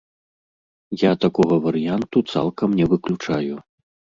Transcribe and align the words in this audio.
Я 1.01 1.11
такога 1.27 1.55
варыянту 1.65 2.25
цалкам 2.33 2.69
не 2.81 2.85
выключаю. 2.95 3.55